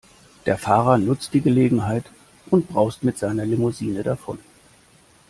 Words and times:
Der 0.47 0.57
Fahrer 0.57 0.97
nutzt 0.97 1.35
die 1.35 1.41
Gelegenheit 1.41 2.05
und 2.49 2.67
braust 2.69 3.03
mit 3.03 3.19
seiner 3.19 3.45
Limousine 3.45 4.01
davon. 4.01 4.39